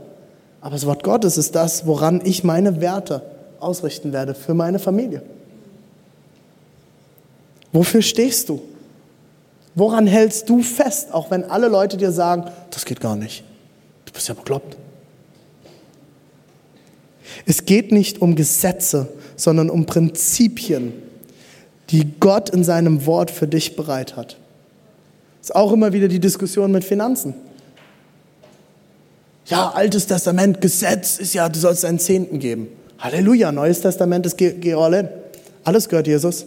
[0.60, 3.22] Aber das Wort Gottes ist das, woran ich meine Werte
[3.60, 5.22] ausrichten werde für meine Familie.
[7.72, 8.60] Wofür stehst du?
[9.76, 13.43] Woran hältst du fest, auch wenn alle Leute dir sagen, das geht gar nicht.
[14.06, 14.78] Du bist ja bekloppt.
[17.45, 20.93] Es geht nicht um Gesetze, sondern um Prinzipien,
[21.89, 24.38] die Gott in seinem Wort für dich bereit hat.
[25.39, 27.34] Das ist auch immer wieder die Diskussion mit Finanzen.
[29.45, 32.67] Ja, Altes Testament, Gesetz ist ja, du sollst einen Zehnten geben.
[32.99, 35.10] Halleluja, Neues Testament ist geh, geh all in.
[35.63, 36.45] Alles gehört Jesus.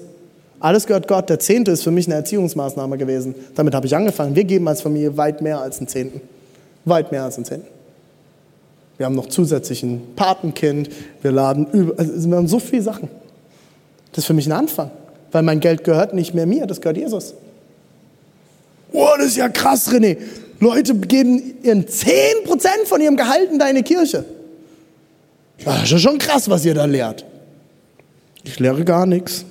[0.60, 1.28] Alles gehört Gott.
[1.28, 3.34] Der Zehnte ist für mich eine Erziehungsmaßnahme gewesen.
[3.56, 4.36] Damit habe ich angefangen.
[4.36, 6.20] Wir geben als Familie weit mehr als einen Zehnten.
[6.84, 7.66] Weit mehr als einen Zehnten.
[8.98, 10.90] Wir haben noch zusätzlich ein Patenkind.
[11.22, 13.08] Wir laden über, also wir haben so viele Sachen.
[14.12, 14.90] Das ist für mich ein Anfang.
[15.30, 17.34] Weil mein Geld gehört nicht mehr mir, das gehört Jesus.
[18.92, 20.18] Oh, das ist ja krass, René.
[20.60, 24.24] Leute geben ihren 10% von ihrem Gehalt in deine Kirche.
[25.64, 27.24] Das ist schon krass, was ihr da lehrt.
[28.44, 29.44] Ich lehre gar nichts.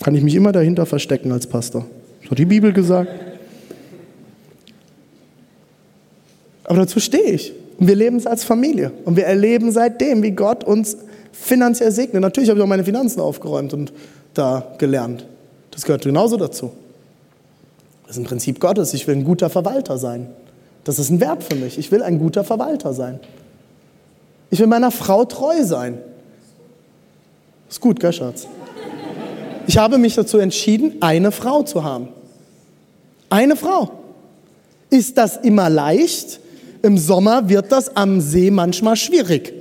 [0.00, 1.86] Kann ich mich immer dahinter verstecken als Pastor.
[2.22, 3.10] Das hat die Bibel gesagt.
[6.64, 7.52] Aber dazu stehe ich.
[7.78, 8.92] Und wir leben es als Familie.
[9.04, 10.96] Und wir erleben seitdem, wie Gott uns
[11.32, 12.22] finanziell segnet.
[12.22, 13.92] Natürlich habe ich auch meine Finanzen aufgeräumt und
[14.32, 15.26] da gelernt.
[15.70, 16.72] Das gehört genauso dazu.
[18.06, 18.94] Das ist ein Prinzip Gottes.
[18.94, 20.28] Ich will ein guter Verwalter sein.
[20.84, 21.78] Das ist ein Wert für mich.
[21.78, 23.18] Ich will ein guter Verwalter sein.
[24.50, 25.98] Ich will meiner Frau treu sein.
[27.68, 28.46] Ist gut, gell, Schatz?
[29.66, 32.08] Ich habe mich dazu entschieden, eine Frau zu haben.
[33.30, 33.90] Eine Frau.
[34.90, 36.38] Ist das immer leicht?
[36.84, 39.54] Im Sommer wird das am See manchmal schwierig.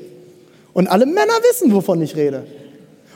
[0.73, 2.43] Und alle Männer wissen, wovon ich rede.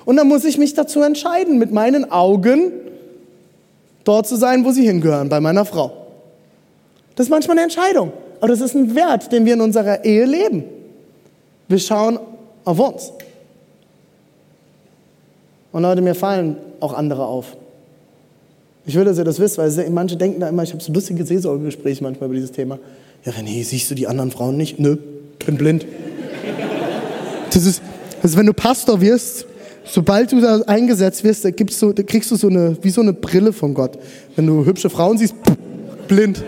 [0.05, 2.71] Und dann muss ich mich dazu entscheiden, mit meinen Augen
[4.05, 5.91] dort zu sein, wo sie hingehören, bei meiner Frau.
[7.17, 8.13] Das ist manchmal eine Entscheidung.
[8.39, 10.63] Aber das ist ein Wert, den wir in unserer Ehe leben.
[11.67, 12.17] Wir schauen
[12.63, 13.11] auf uns.
[15.73, 17.57] Und Leute, mir fallen auch andere auf.
[18.87, 21.25] Ich will, dass ihr das wisst, weil manche denken da immer, ich habe so lustige
[21.25, 22.79] Seelsorgegespräche manchmal über dieses Thema.
[23.25, 24.79] Ja, René, siehst du die anderen Frauen nicht?
[24.79, 24.95] Nö,
[25.45, 25.85] bin blind.
[27.51, 27.81] Das ist,
[28.21, 29.45] das ist wenn du Pastor wirst,
[29.83, 33.11] sobald du da eingesetzt wirst, da, so, da kriegst du so eine, wie so eine
[33.11, 33.99] Brille von Gott.
[34.37, 35.57] Wenn du hübsche Frauen siehst, pff,
[36.07, 36.41] blind.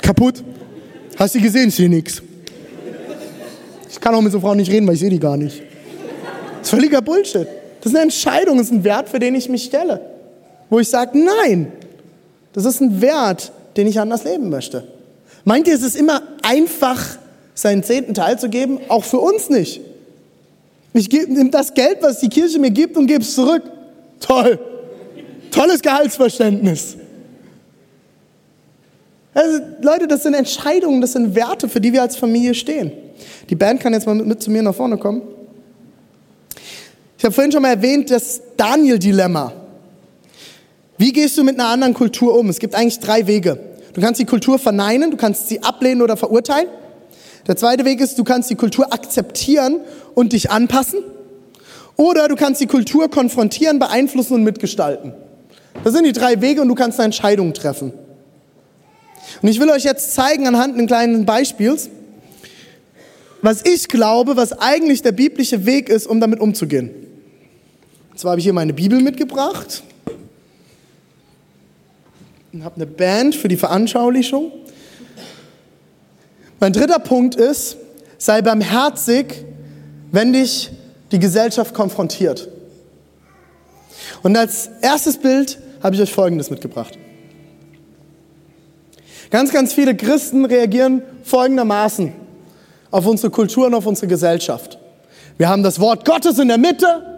[0.00, 0.42] Kaputt.
[1.18, 1.68] Hast du gesehen?
[1.68, 2.22] Ich sehe nichts.
[3.90, 5.62] Ich kann auch mit so Frauen nicht reden, weil ich sehe die gar nicht.
[6.60, 7.46] Das ist völliger Bullshit.
[7.82, 10.17] Das ist eine Entscheidung, das ist ein Wert, für den ich mich stelle.
[10.70, 11.72] Wo ich sage, nein,
[12.52, 14.86] das ist ein Wert, den ich anders leben möchte.
[15.44, 17.18] Meint ihr, es ist immer einfach,
[17.54, 18.80] seinen zehnten Teil zu geben?
[18.88, 19.80] Auch für uns nicht.
[20.92, 23.62] Ich nehme das Geld, was die Kirche mir gibt, und gebe es zurück.
[24.20, 24.58] Toll.
[25.50, 26.96] Tolles Gehaltsverständnis.
[29.34, 32.90] Also, Leute, das sind Entscheidungen, das sind Werte, für die wir als Familie stehen.
[33.48, 35.22] Die Band kann jetzt mal mit, mit zu mir nach vorne kommen.
[37.16, 39.52] Ich habe vorhin schon mal erwähnt, das Daniel-Dilemma.
[40.98, 42.48] Wie gehst du mit einer anderen Kultur um?
[42.48, 43.60] Es gibt eigentlich drei Wege.
[43.94, 46.68] Du kannst die Kultur verneinen, du kannst sie ablehnen oder verurteilen.
[47.46, 49.80] Der zweite Weg ist, du kannst die Kultur akzeptieren
[50.14, 50.98] und dich anpassen.
[51.96, 55.12] Oder du kannst die Kultur konfrontieren, beeinflussen und mitgestalten.
[55.84, 57.92] Das sind die drei Wege und du kannst eine Entscheidung treffen.
[59.40, 61.90] Und ich will euch jetzt zeigen anhand eines kleinen Beispiels,
[63.40, 66.90] was ich glaube, was eigentlich der biblische Weg ist, um damit umzugehen.
[68.10, 69.84] Und zwar habe ich hier meine Bibel mitgebracht
[72.58, 74.50] und habe eine Band für die Veranschaulichung.
[76.58, 77.76] Mein dritter Punkt ist,
[78.18, 79.44] sei barmherzig,
[80.10, 80.72] wenn dich
[81.12, 82.48] die Gesellschaft konfrontiert.
[84.24, 86.98] Und als erstes Bild habe ich euch Folgendes mitgebracht.
[89.30, 92.12] Ganz, ganz viele Christen reagieren folgendermaßen
[92.90, 94.80] auf unsere Kultur und auf unsere Gesellschaft.
[95.36, 97.17] Wir haben das Wort Gottes in der Mitte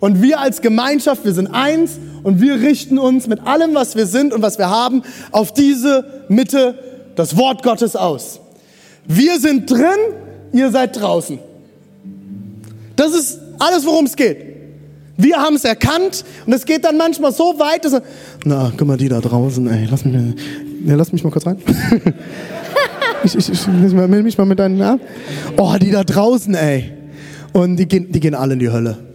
[0.00, 4.06] und wir als Gemeinschaft, wir sind eins und wir richten uns mit allem, was wir
[4.06, 6.74] sind und was wir haben, auf diese Mitte,
[7.16, 8.40] das Wort Gottes aus.
[9.06, 9.98] Wir sind drin,
[10.52, 11.38] ihr seid draußen.
[12.96, 14.38] Das ist alles, worum es geht.
[15.18, 18.00] Wir haben es erkannt und es geht dann manchmal so weit, dass,
[18.44, 20.34] na, guck mal, die da draußen, ey, lass mich, mal,
[20.86, 21.58] ja, lass mich mal kurz rein.
[23.24, 24.98] ich, ich, ich melde mich mal mit deinen.
[25.58, 26.92] Oh, die da draußen, ey.
[27.52, 29.09] Und die gehen, die gehen alle in die Hölle.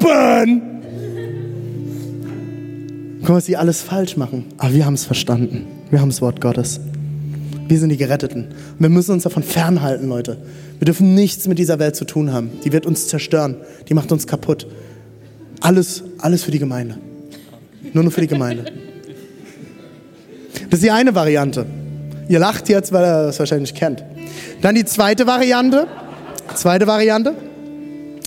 [0.00, 0.62] Open!
[3.20, 4.46] Guck mal, was sie alles falsch machen.
[4.58, 5.66] Aber wir haben es verstanden.
[5.90, 6.80] Wir haben das Wort Gottes.
[7.66, 8.48] Wir sind die Geretteten.
[8.78, 10.38] Wir müssen uns davon fernhalten, Leute.
[10.78, 12.50] Wir dürfen nichts mit dieser Welt zu tun haben.
[12.64, 13.56] Die wird uns zerstören.
[13.88, 14.66] Die macht uns kaputt.
[15.60, 16.98] Alles, alles für die Gemeinde.
[17.92, 18.64] Nur nur für die Gemeinde.
[20.70, 21.66] Das ist die eine Variante.
[22.28, 24.04] Ihr lacht jetzt, weil er das wahrscheinlich kennt.
[24.62, 25.86] Dann die zweite Variante.
[26.54, 27.34] Zweite Variante.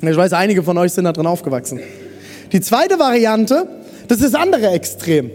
[0.09, 1.79] Ich weiß, einige von euch sind da drin aufgewachsen.
[2.51, 3.67] Die zweite Variante,
[4.07, 5.29] das ist das andere Extrem.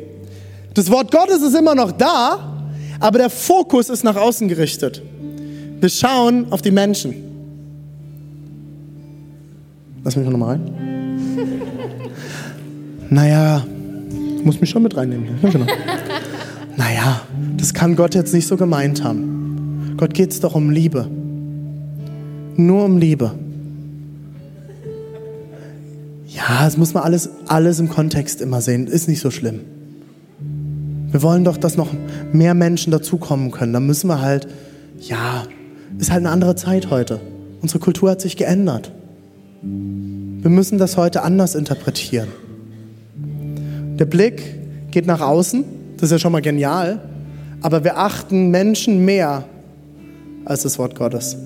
[0.75, 2.67] Das Wort Gottes ist immer noch da,
[3.01, 5.03] aber der Fokus ist nach außen gerichtet.
[5.81, 7.15] Wir schauen auf die Menschen.
[10.03, 11.17] Lass mich noch mal rein.
[13.11, 13.65] naja,
[14.45, 15.39] muss mich schon mit reinnehmen.
[15.43, 15.67] Ja, genau.
[16.77, 17.23] naja,
[17.57, 19.95] das kann Gott jetzt nicht so gemeint haben.
[19.97, 21.09] Gott geht es doch um Liebe.
[22.57, 23.33] Nur um Liebe.
[26.37, 28.87] Ja, das muss man alles, alles im Kontext immer sehen.
[28.87, 29.61] Ist nicht so schlimm.
[31.11, 31.89] Wir wollen doch, dass noch
[32.33, 33.73] mehr Menschen dazukommen können.
[33.73, 34.47] Da müssen wir halt,
[35.01, 35.45] ja,
[35.99, 37.21] ist halt eine andere Zeit heute.
[37.63, 38.93] Unsere Kultur hat sich geändert.
[39.63, 42.29] Wir müssen das heute anders interpretieren.
[43.99, 44.43] Der Blick
[44.91, 47.01] geht nach außen, das ist ja schon mal genial,
[47.63, 49.45] aber wir achten Menschen mehr
[50.45, 51.37] als das Wort Gottes.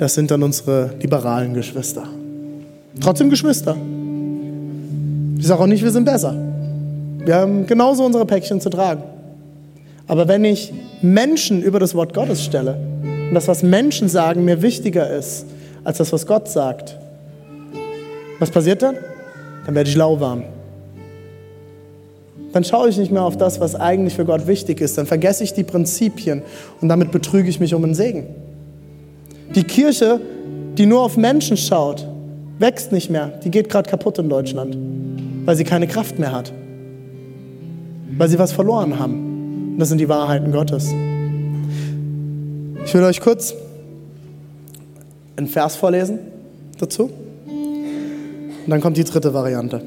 [0.00, 2.04] Das sind dann unsere liberalen Geschwister.
[3.02, 3.76] Trotzdem Geschwister.
[5.38, 6.34] Ich sage auch nicht, wir sind besser.
[7.18, 9.02] Wir haben genauso unsere Päckchen zu tragen.
[10.06, 12.78] Aber wenn ich Menschen über das Wort Gottes stelle
[13.28, 15.44] und das, was Menschen sagen, mir wichtiger ist
[15.84, 16.96] als das, was Gott sagt,
[18.38, 18.96] was passiert dann?
[19.66, 20.44] Dann werde ich lauwarm.
[22.54, 24.96] Dann schaue ich nicht mehr auf das, was eigentlich für Gott wichtig ist.
[24.96, 26.40] Dann vergesse ich die Prinzipien
[26.80, 28.28] und damit betrüge ich mich um einen Segen.
[29.54, 30.20] Die Kirche,
[30.78, 32.06] die nur auf Menschen schaut,
[32.58, 33.32] wächst nicht mehr.
[33.42, 34.76] Die geht gerade kaputt in Deutschland,
[35.44, 36.52] weil sie keine Kraft mehr hat.
[38.16, 39.72] Weil sie was verloren haben.
[39.72, 40.86] Und das sind die Wahrheiten Gottes.
[42.84, 43.54] Ich will euch kurz
[45.36, 46.20] einen Vers vorlesen
[46.78, 47.10] dazu.
[47.46, 49.82] Und dann kommt die dritte Variante.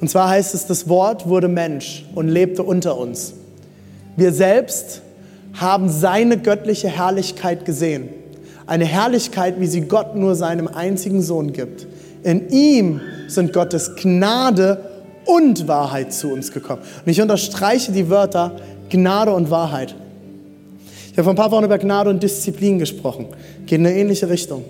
[0.00, 3.34] Und zwar heißt es, das Wort wurde Mensch und lebte unter uns.
[4.16, 5.02] Wir selbst
[5.54, 8.08] haben seine göttliche Herrlichkeit gesehen.
[8.66, 11.86] Eine Herrlichkeit, wie sie Gott nur seinem einzigen Sohn gibt.
[12.22, 14.84] In ihm sind Gottes Gnade
[15.24, 16.82] und Wahrheit zu uns gekommen.
[17.04, 18.52] Und ich unterstreiche die Wörter
[18.90, 19.94] Gnade und Wahrheit.
[21.10, 23.26] Ich habe vor ein paar Wochen über Gnade und Disziplin gesprochen.
[23.66, 24.64] Geht in eine ähnliche Richtung.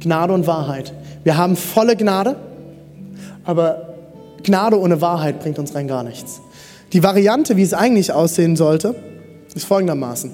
[0.00, 0.92] Gnade und Wahrheit.
[1.24, 2.36] Wir haben volle Gnade,
[3.44, 3.94] aber
[4.42, 6.40] Gnade ohne Wahrheit bringt uns rein gar nichts.
[6.92, 8.94] Die Variante, wie es eigentlich aussehen sollte,
[9.54, 10.30] ist folgendermaßen.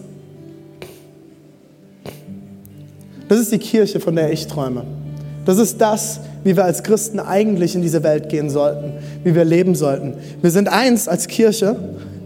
[3.29, 4.85] Das ist die Kirche, von der ich träume.
[5.45, 8.93] Das ist das, wie wir als Christen eigentlich in diese Welt gehen sollten,
[9.25, 10.15] wie wir leben sollten.
[10.43, 11.77] Wir sind eins als Kirche,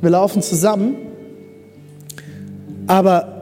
[0.01, 0.97] wir laufen zusammen,
[2.87, 3.35] aber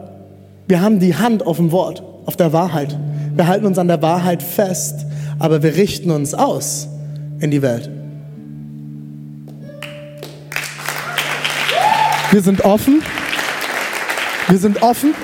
[0.66, 2.96] wir haben die Hand auf dem Wort, auf der Wahrheit.
[3.34, 5.06] Wir halten uns an der Wahrheit fest,
[5.38, 6.88] aber wir richten uns aus
[7.40, 7.90] in die Welt.
[12.30, 13.02] Wir sind offen.
[14.52, 15.14] Wir sind offen.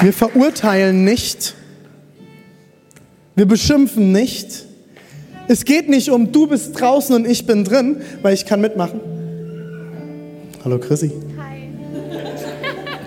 [0.00, 1.54] Wir verurteilen nicht.
[3.34, 4.64] Wir beschimpfen nicht.
[5.46, 8.98] Es geht nicht um, du bist draußen und ich bin drin, weil ich kann mitmachen.
[10.64, 11.12] Hallo Chrissy.
[11.38, 11.68] Hi.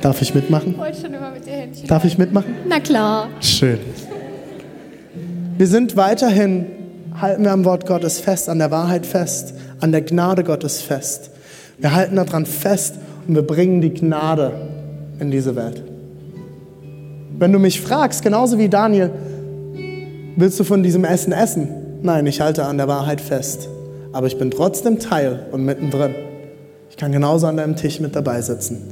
[0.03, 0.73] Darf ich mitmachen?
[0.73, 1.87] Ich wollte schon immer mit dir Händchen.
[1.87, 2.53] Darf ich mitmachen?
[2.69, 3.29] Na klar.
[3.39, 3.79] Schön.
[5.57, 6.67] Wir sind weiterhin,
[7.19, 11.31] halten wir am Wort Gottes fest, an der Wahrheit fest, an der Gnade Gottes fest.
[11.79, 14.72] Wir halten daran fest und wir bringen die Gnade
[15.19, 15.83] in diese Welt.
[17.37, 19.09] Wenn du mich fragst, genauso wie Daniel,
[20.35, 21.67] willst du von diesem Essen essen?
[22.01, 23.69] Nein, ich halte an der Wahrheit fest.
[24.11, 26.13] Aber ich bin trotzdem Teil und mittendrin.
[26.89, 28.83] Ich kann genauso an deinem Tisch mit dabei sitzen.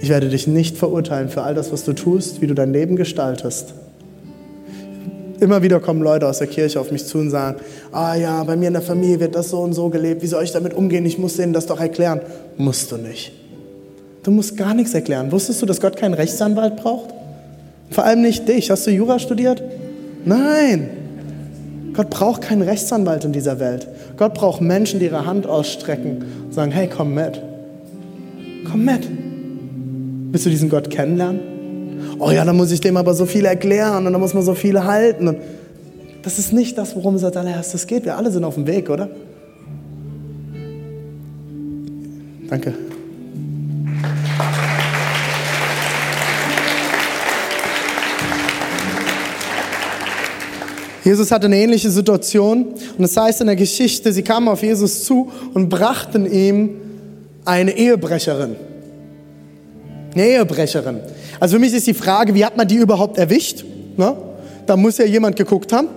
[0.00, 2.96] Ich werde dich nicht verurteilen für all das, was du tust, wie du dein Leben
[2.96, 3.74] gestaltest.
[5.40, 7.60] Immer wieder kommen Leute aus der Kirche auf mich zu und sagen,
[7.92, 10.44] ah ja, bei mir in der Familie wird das so und so gelebt, wie soll
[10.44, 11.04] ich damit umgehen?
[11.06, 12.20] Ich muss denen das doch erklären.
[12.56, 13.32] Musst du nicht.
[14.22, 15.32] Du musst gar nichts erklären.
[15.32, 17.14] Wusstest du, dass Gott keinen Rechtsanwalt braucht?
[17.90, 18.70] Vor allem nicht dich.
[18.70, 19.62] Hast du Jura studiert?
[20.24, 20.90] Nein.
[21.94, 23.88] Gott braucht keinen Rechtsanwalt in dieser Welt.
[24.16, 27.40] Gott braucht Menschen, die ihre Hand ausstrecken und sagen, hey, komm mit.
[28.70, 29.08] Komm mit.
[30.30, 31.40] Willst du diesen Gott kennenlernen?
[32.18, 34.54] Oh ja, dann muss ich dem aber so viel erklären und dann muss man so
[34.54, 35.26] viele halten.
[35.28, 35.38] Und
[36.22, 38.04] das ist nicht das, worum es als allererstes geht.
[38.04, 39.08] Wir alle sind auf dem Weg, oder?
[42.48, 42.74] Danke.
[51.10, 54.62] Jesus hatte eine ähnliche Situation und es das heißt in der Geschichte, sie kamen auf
[54.62, 56.76] Jesus zu und brachten ihm
[57.44, 58.54] eine Ehebrecherin.
[60.14, 61.00] Eine Ehebrecherin.
[61.40, 63.64] Also für mich ist die Frage, wie hat man die überhaupt erwischt?
[63.96, 64.14] Ne?
[64.66, 65.88] Da muss ja jemand geguckt haben.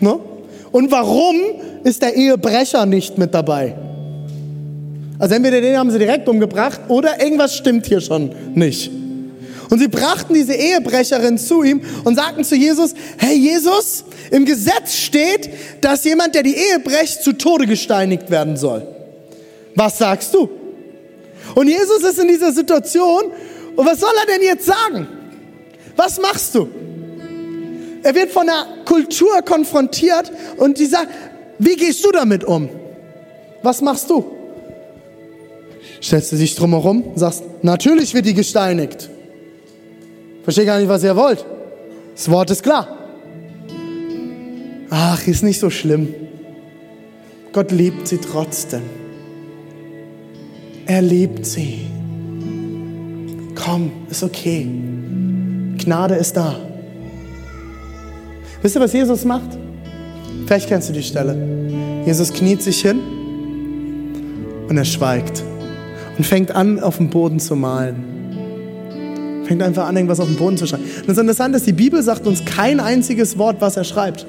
[0.00, 0.18] Ne?
[0.72, 1.36] Und warum
[1.84, 3.74] ist der Ehebrecher nicht mit dabei?
[5.18, 8.90] Also entweder den haben sie direkt umgebracht oder irgendwas stimmt hier schon nicht.
[9.70, 14.94] Und sie brachten diese Ehebrecherin zu ihm und sagten zu Jesus, hey Jesus, im Gesetz
[14.94, 15.48] steht,
[15.80, 18.86] dass jemand, der die Ehe brecht, zu Tode gesteinigt werden soll.
[19.76, 20.50] Was sagst du?
[21.54, 23.22] Und Jesus ist in dieser Situation
[23.76, 25.06] und was soll er denn jetzt sagen?
[25.96, 26.68] Was machst du?
[28.02, 31.08] Er wird von der Kultur konfrontiert und die sagt,
[31.58, 32.68] wie gehst du damit um?
[33.62, 34.24] Was machst du?
[36.02, 39.10] Stellst du dich drumherum und sagst, natürlich wird die gesteinigt.
[40.42, 41.44] Verstehe gar nicht, was ihr wollt.
[42.14, 42.88] Das Wort ist klar.
[44.90, 46.14] Ach, ist nicht so schlimm.
[47.52, 48.82] Gott liebt sie trotzdem.
[50.86, 51.86] Er liebt sie.
[53.54, 54.68] Komm, ist okay.
[55.78, 56.56] Gnade ist da.
[58.62, 59.56] Wisst ihr, was Jesus macht?
[60.46, 61.36] Vielleicht kennst du die Stelle.
[62.04, 62.98] Jesus kniet sich hin
[64.68, 65.42] und er schweigt
[66.16, 68.19] und fängt an, auf dem Boden zu malen.
[69.50, 70.84] Fängt einfach an, irgendwas auf dem Boden zu schreiben.
[71.08, 74.24] Und Interessante ist, die Bibel sagt uns kein einziges Wort, was er schreibt.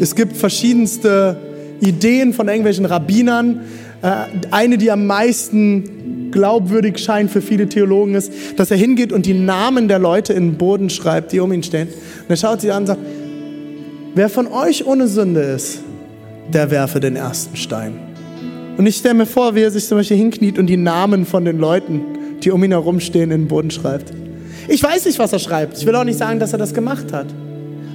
[0.00, 1.36] Es gibt verschiedenste
[1.80, 3.60] Ideen von irgendwelchen Rabbinern.
[4.00, 4.08] Äh,
[4.50, 9.34] eine, die am meisten glaubwürdig scheint für viele Theologen ist, dass er hingeht und die
[9.34, 11.88] Namen der Leute in den Boden schreibt, die um ihn stehen.
[11.88, 13.00] Und er schaut sie an und sagt,
[14.14, 15.80] wer von euch ohne Sünde ist,
[16.50, 17.98] der werfe den ersten Stein.
[18.78, 21.44] Und ich stelle mir vor, wie er sich zum Beispiel hinkniet und die Namen von
[21.44, 22.00] den Leuten,
[22.42, 24.10] die um ihn herum stehen, in den Boden schreibt.
[24.68, 25.78] Ich weiß nicht, was er schreibt.
[25.78, 27.26] Ich will auch nicht sagen, dass er das gemacht hat.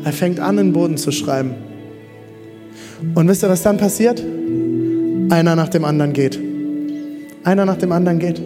[0.04, 1.54] Er fängt an, den Boden zu schreiben.
[3.14, 4.24] Und wisst ihr, was dann passiert?
[5.30, 6.40] Einer nach dem anderen geht.
[7.44, 8.42] Einer nach dem anderen geht.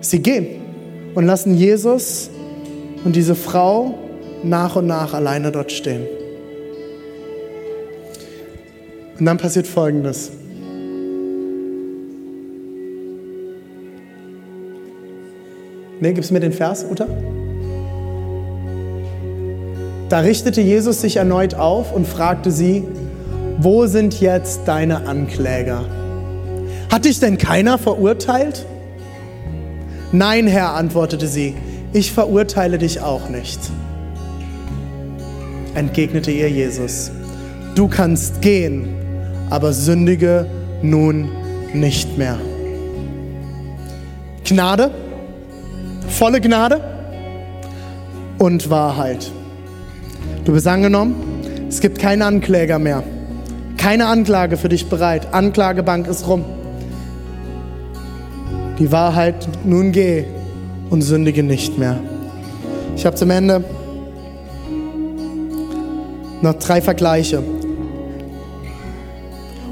[0.00, 0.46] Sie gehen
[1.14, 2.30] und lassen Jesus
[3.04, 3.98] und diese Frau
[4.42, 6.02] nach und nach alleine dort stehen.
[9.18, 10.32] Und dann passiert Folgendes.
[16.00, 17.06] Ne, gib's mir den Vers, Uta.
[20.08, 22.84] Da richtete Jesus sich erneut auf und fragte sie,
[23.58, 25.84] wo sind jetzt deine Ankläger?
[26.90, 28.64] Hat dich denn keiner verurteilt?
[30.12, 31.54] Nein, Herr, antwortete sie,
[31.92, 33.58] ich verurteile dich auch nicht.
[35.74, 37.10] Entgegnete ihr Jesus,
[37.74, 38.88] du kannst gehen,
[39.50, 40.46] aber sündige
[40.80, 41.28] nun
[41.74, 42.38] nicht mehr.
[44.44, 44.90] Gnade,
[46.18, 46.80] volle Gnade
[48.40, 49.30] und Wahrheit.
[50.44, 51.14] Du bist angenommen,
[51.68, 53.04] es gibt keinen Ankläger mehr.
[53.76, 55.32] Keine Anklage für dich bereit.
[55.32, 56.44] Anklagebank ist rum.
[58.80, 60.24] Die Wahrheit, nun geh
[60.90, 62.00] und sündige nicht mehr.
[62.96, 63.62] Ich habe zum Ende
[66.42, 67.44] noch drei Vergleiche.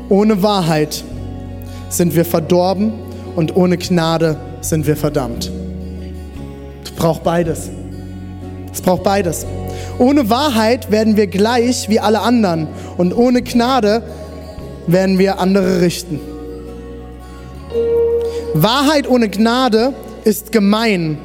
[0.08, 1.02] Ohne Wahrheit
[1.88, 2.92] sind wir verdorben
[3.34, 5.50] und ohne Gnade sind wir verdammt.
[6.96, 7.68] Es braucht beides.
[8.72, 9.44] Es braucht beides.
[9.98, 14.02] Ohne Wahrheit werden wir gleich wie alle anderen und ohne Gnade
[14.86, 16.18] werden wir andere richten.
[18.54, 19.92] Wahrheit ohne Gnade
[20.24, 21.18] ist gemein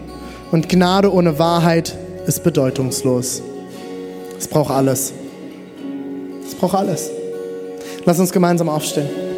[0.52, 1.98] und Gnade ohne Wahrheit
[2.28, 3.42] ist bedeutungslos.
[4.38, 5.14] Es braucht alles.
[6.46, 7.10] Es braucht alles.
[8.04, 9.31] Lass uns gemeinsam aufstehen.